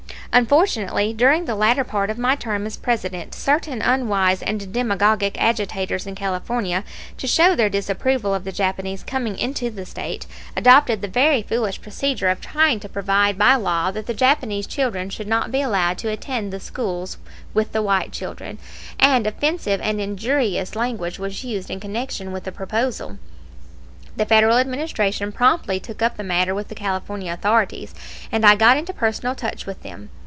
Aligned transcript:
Unfortunately, 0.33 1.11
during 1.11 1.43
the 1.43 1.55
latter 1.55 1.83
part 1.83 2.09
of 2.09 2.17
my 2.17 2.35
term 2.37 2.65
as 2.65 2.77
President 2.77 3.35
certain 3.35 3.81
unwise 3.81 4.41
and 4.41 4.71
demagogic 4.71 5.35
agitators 5.37 6.07
in 6.07 6.15
California, 6.15 6.85
to 7.17 7.27
show 7.27 7.53
their 7.53 7.67
disapproval 7.67 8.33
of 8.33 8.45
the 8.45 8.53
Japanese 8.53 9.03
coming 9.03 9.37
into 9.37 9.69
the 9.69 9.85
State, 9.85 10.25
adopted 10.55 11.01
the 11.01 11.09
very 11.09 11.41
foolish 11.41 11.81
procedure 11.81 12.29
of 12.29 12.39
trying 12.39 12.79
to 12.79 12.87
provide 12.87 13.37
by 13.37 13.55
law 13.55 13.91
that 13.91 14.05
the 14.07 14.13
Japanese 14.13 14.65
children 14.65 15.09
should 15.09 15.27
not 15.27 15.51
be 15.51 15.59
allowed 15.59 15.97
to 15.97 16.07
attend 16.09 16.53
the 16.53 16.61
schools 16.61 17.17
with 17.53 17.73
the 17.73 17.81
white 17.81 18.13
children, 18.13 18.57
and 18.97 19.27
offensive 19.27 19.81
and 19.83 19.99
injurious 19.99 20.77
language 20.77 21.19
was 21.19 21.43
used 21.43 21.69
in 21.69 21.81
connection 21.81 22.31
with 22.31 22.45
the 22.45 22.53
proposal. 22.53 23.17
The 24.15 24.25
Federal 24.25 24.57
Administration 24.59 25.33
promptly 25.33 25.79
took 25.81 26.01
up 26.01 26.15
the 26.15 26.23
matter 26.23 26.55
with 26.55 26.69
the 26.69 26.75
California 26.75 27.33
authorities, 27.33 27.93
and 28.31 28.45
I 28.45 28.55
got 28.55 28.77
into 28.77 28.93
personal 28.93 29.35
touch 29.35 29.65
with 29.65 29.83
them. 29.83 30.09